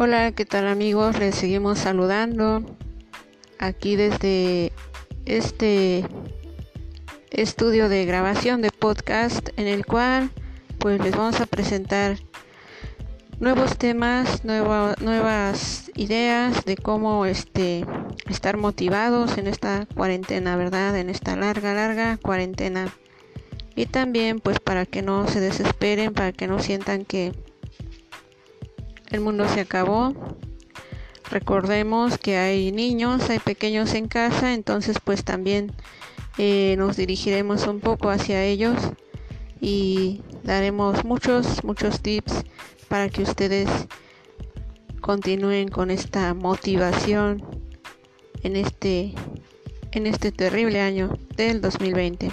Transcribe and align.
Hola, 0.00 0.30
¿qué 0.30 0.44
tal 0.44 0.68
amigos? 0.68 1.18
Les 1.18 1.34
seguimos 1.34 1.80
saludando 1.80 2.64
aquí 3.58 3.96
desde 3.96 4.70
este 5.24 6.06
estudio 7.32 7.88
de 7.88 8.04
grabación 8.04 8.62
de 8.62 8.70
podcast 8.70 9.48
en 9.56 9.66
el 9.66 9.84
cual 9.84 10.30
pues 10.78 11.00
les 11.00 11.16
vamos 11.16 11.40
a 11.40 11.46
presentar 11.46 12.16
nuevos 13.40 13.76
temas, 13.76 14.44
nuevas 14.44 15.90
ideas 15.96 16.64
de 16.64 16.76
cómo 16.76 17.26
este 17.26 17.84
estar 18.30 18.56
motivados 18.56 19.36
en 19.36 19.48
esta 19.48 19.84
cuarentena, 19.96 20.54
¿verdad? 20.54 20.96
En 20.96 21.10
esta 21.10 21.34
larga, 21.34 21.74
larga 21.74 22.18
cuarentena. 22.18 22.86
Y 23.74 23.86
también 23.86 24.38
pues 24.38 24.60
para 24.60 24.86
que 24.86 25.02
no 25.02 25.26
se 25.26 25.40
desesperen, 25.40 26.14
para 26.14 26.30
que 26.30 26.46
no 26.46 26.60
sientan 26.60 27.04
que 27.04 27.32
el 29.10 29.20
mundo 29.20 29.48
se 29.48 29.60
acabó. 29.60 30.12
Recordemos 31.30 32.18
que 32.18 32.36
hay 32.38 32.72
niños, 32.72 33.28
hay 33.28 33.38
pequeños 33.38 33.94
en 33.94 34.08
casa, 34.08 34.54
entonces 34.54 34.98
pues 35.02 35.24
también 35.24 35.72
eh, 36.38 36.76
nos 36.78 36.96
dirigiremos 36.96 37.66
un 37.66 37.80
poco 37.80 38.10
hacia 38.10 38.44
ellos 38.44 38.76
y 39.60 40.22
daremos 40.42 41.04
muchos, 41.04 41.64
muchos 41.64 42.00
tips 42.00 42.44
para 42.88 43.08
que 43.10 43.22
ustedes 43.22 43.68
continúen 45.00 45.68
con 45.68 45.90
esta 45.90 46.32
motivación 46.32 47.44
en 48.42 48.56
este, 48.56 49.12
en 49.92 50.06
este 50.06 50.32
terrible 50.32 50.80
año 50.80 51.18
del 51.36 51.60
2020. 51.60 52.30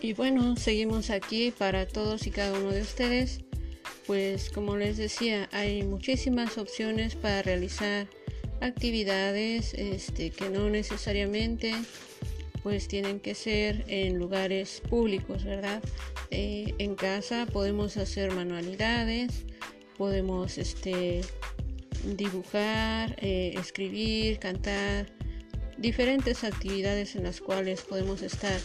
Y 0.00 0.14
bueno, 0.14 0.56
seguimos 0.56 1.10
aquí 1.10 1.50
para 1.50 1.86
todos 1.86 2.26
y 2.26 2.30
cada 2.30 2.58
uno 2.58 2.70
de 2.70 2.80
ustedes. 2.80 3.40
Pues 4.06 4.50
como 4.50 4.76
les 4.76 4.96
decía, 4.96 5.48
hay 5.52 5.82
muchísimas 5.82 6.58
opciones 6.58 7.14
para 7.14 7.42
realizar 7.42 8.08
actividades 8.60 9.74
este, 9.74 10.30
que 10.30 10.48
no 10.50 10.68
necesariamente 10.68 11.74
pues 12.62 12.88
tienen 12.88 13.20
que 13.20 13.34
ser 13.34 13.84
en 13.88 14.18
lugares 14.18 14.82
públicos, 14.88 15.44
¿verdad? 15.44 15.82
Eh, 16.30 16.74
en 16.78 16.94
casa 16.94 17.46
podemos 17.46 17.96
hacer 17.96 18.32
manualidades, 18.32 19.44
podemos 19.96 20.58
este, 20.58 21.22
dibujar, 22.16 23.16
eh, 23.20 23.54
escribir, 23.58 24.38
cantar, 24.38 25.06
diferentes 25.80 26.44
actividades 26.44 27.16
en 27.16 27.24
las 27.24 27.40
cuales 27.40 27.82
podemos 27.82 28.22
estar 28.22 28.60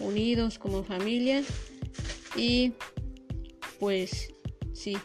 unidos 0.00 0.58
como 0.58 0.82
familia 0.84 1.42
y 2.36 2.72
pues 3.78 4.34
sí, 4.74 4.98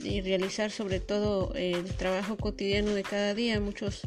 y 0.00 0.20
realizar 0.20 0.70
sobre 0.70 0.98
todo 1.00 1.54
el 1.54 1.84
trabajo 1.96 2.36
cotidiano 2.36 2.92
de 2.92 3.02
cada 3.02 3.34
día. 3.34 3.60
Muchos 3.60 4.02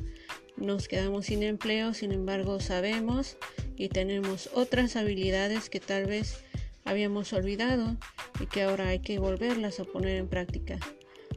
nos 0.57 0.87
quedamos 0.87 1.27
sin 1.27 1.43
empleo, 1.43 1.93
sin 1.93 2.11
embargo 2.11 2.59
sabemos 2.59 3.37
y 3.77 3.89
tenemos 3.89 4.49
otras 4.53 4.95
habilidades 4.95 5.69
que 5.69 5.79
tal 5.79 6.05
vez 6.05 6.43
habíamos 6.83 7.31
olvidado 7.33 7.95
y 8.39 8.47
que 8.47 8.63
ahora 8.63 8.89
hay 8.89 8.99
que 8.99 9.17
volverlas 9.17 9.79
a 9.79 9.85
poner 9.85 10.17
en 10.17 10.27
práctica. 10.27 10.77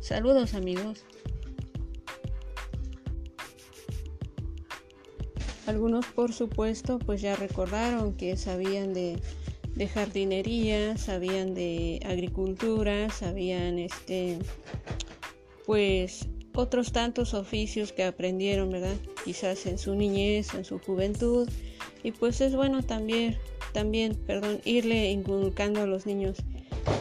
Saludos 0.01 0.55
amigos. 0.55 1.05
Algunos 5.69 6.07
por 6.07 6.33
supuesto 6.33 6.99
pues 6.99 7.21
ya 7.21 7.37
recordaron 7.37 8.15
que 8.15 8.39
sabían 8.39 8.95
de, 8.95 9.21
jardinería, 9.93 10.97
sabían 10.97 11.53
de 11.53 12.01
agricultura, 12.07 13.11
sabían 13.11 13.79
este 13.79 14.39
pues 15.67 16.27
otros 16.55 16.91
tantos 16.93 17.35
oficios 17.35 17.93
que 17.93 18.05
aprendieron, 18.05 18.71
¿verdad? 18.71 18.97
Quizás 19.27 19.67
en 19.67 19.77
su 19.77 19.95
niñez, 19.95 20.55
en 20.55 20.65
su 20.65 20.79
juventud. 20.79 21.47
Y 22.03 22.13
pues 22.13 22.41
es 22.41 22.57
bueno 22.57 22.83
también, 22.83 23.37
también, 23.75 24.15
perdón, 24.15 24.63
irle 24.65 25.11
inculcando 25.11 25.83
a 25.83 25.87
los 25.87 26.07
niños 26.07 26.39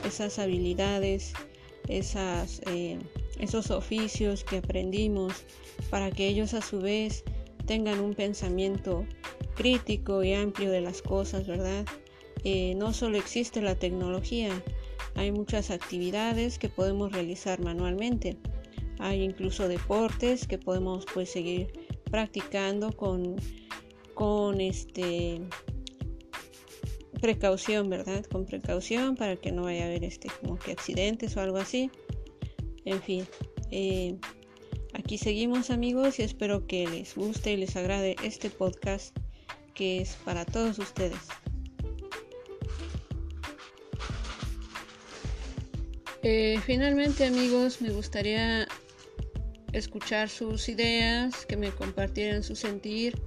esas 0.05 0.39
habilidades, 0.39 1.31
esas, 1.87 2.61
eh, 2.65 2.99
esos 3.39 3.71
oficios 3.71 4.43
que 4.43 4.57
aprendimos 4.57 5.45
para 5.89 6.11
que 6.11 6.27
ellos 6.27 6.53
a 6.53 6.61
su 6.61 6.81
vez 6.81 7.23
tengan 7.67 7.99
un 7.99 8.15
pensamiento 8.15 9.05
crítico 9.55 10.23
y 10.23 10.33
amplio 10.33 10.71
de 10.71 10.81
las 10.81 11.03
cosas, 11.03 11.45
¿verdad? 11.45 11.85
Eh, 12.43 12.73
no 12.75 12.93
solo 12.93 13.17
existe 13.17 13.61
la 13.61 13.75
tecnología, 13.75 14.49
hay 15.17 15.31
muchas 15.31 15.71
actividades 15.71 16.59
que 16.59 16.69
podemos 16.69 17.11
realizar 17.11 17.59
manualmente. 17.59 18.37
Hay 18.99 19.23
incluso 19.23 19.67
deportes 19.67 20.47
que 20.47 20.57
podemos 20.57 21.05
pues 21.13 21.31
seguir 21.31 21.71
practicando 22.09 22.91
con, 22.91 23.35
con 24.13 24.61
este 24.61 25.41
precaución, 27.19 27.89
¿verdad? 27.89 28.23
Con 28.25 28.45
precaución 28.45 29.15
para 29.15 29.35
que 29.35 29.51
no 29.51 29.63
vaya 29.63 29.83
a 29.83 29.87
haber 29.87 30.03
este 30.03 30.29
como 30.39 30.57
que 30.57 30.71
accidentes 30.71 31.35
o 31.35 31.41
algo 31.41 31.57
así. 31.57 31.89
En 32.85 33.01
fin, 33.01 33.25
eh, 33.71 34.17
Aquí 34.93 35.17
seguimos 35.17 35.69
amigos 35.69 36.19
y 36.19 36.23
espero 36.23 36.67
que 36.67 36.87
les 36.87 37.15
guste 37.15 37.53
y 37.53 37.57
les 37.57 37.75
agrade 37.75 38.15
este 38.23 38.49
podcast 38.49 39.15
que 39.73 40.01
es 40.01 40.15
para 40.25 40.45
todos 40.45 40.79
ustedes. 40.79 41.19
Eh, 46.23 46.59
finalmente 46.65 47.25
amigos 47.25 47.81
me 47.81 47.91
gustaría 47.91 48.67
escuchar 49.71 50.29
sus 50.29 50.67
ideas, 50.67 51.45
que 51.45 51.57
me 51.57 51.69
compartieran 51.71 52.43
su 52.43 52.55
sentir. 52.55 53.21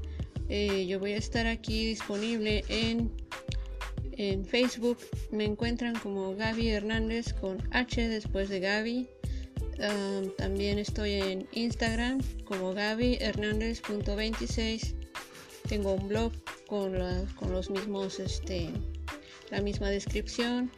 Eh, 0.48 0.86
yo 0.86 0.98
voy 0.98 1.12
a 1.12 1.16
estar 1.16 1.46
aquí 1.46 1.86
disponible 1.86 2.64
en, 2.68 3.12
en 4.16 4.44
Facebook. 4.44 4.98
Me 5.30 5.44
encuentran 5.44 5.94
como 5.94 6.34
Gaby 6.34 6.68
Hernández 6.68 7.32
con 7.34 7.62
H 7.70 8.08
después 8.08 8.48
de 8.48 8.60
Gaby 8.60 9.08
también 10.36 10.78
estoy 10.78 11.14
en 11.14 11.48
Instagram 11.52 12.20
como 12.44 12.74
Gaby 12.74 13.18
Hernández.26. 13.20 14.94
Tengo 15.68 15.94
un 15.94 16.08
blog 16.08 16.32
con, 16.66 16.92
con 17.36 17.52
los 17.52 17.70
mismos, 17.70 18.20
este, 18.20 18.70
la 19.50 19.60
misma 19.60 19.88
descripción. 19.90 20.70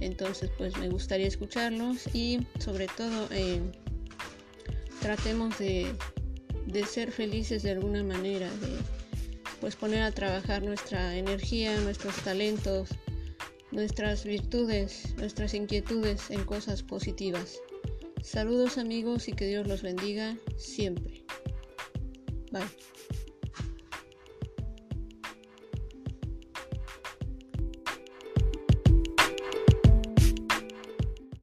Entonces, 0.00 0.50
pues 0.58 0.76
me 0.78 0.88
gustaría 0.88 1.26
escucharlos 1.26 2.14
y 2.14 2.46
sobre 2.58 2.88
todo 2.88 3.28
eh, 3.30 3.60
tratemos 5.00 5.58
de, 5.58 5.94
de 6.66 6.84
ser 6.84 7.12
felices 7.12 7.62
de 7.62 7.70
alguna 7.70 8.02
manera, 8.02 8.50
de 8.56 8.78
pues 9.60 9.76
poner 9.76 10.02
a 10.02 10.10
trabajar 10.10 10.62
nuestra 10.62 11.16
energía, 11.16 11.78
nuestros 11.80 12.16
talentos, 12.16 12.90
nuestras 13.70 14.24
virtudes, 14.24 15.14
nuestras 15.16 15.54
inquietudes 15.54 16.30
en 16.30 16.44
cosas 16.44 16.82
positivas. 16.82 17.60
Saludos 18.24 18.78
amigos 18.78 19.28
y 19.28 19.34
que 19.34 19.46
Dios 19.46 19.68
los 19.68 19.82
bendiga 19.82 20.38
siempre. 20.56 21.26
Bye. 22.50 22.62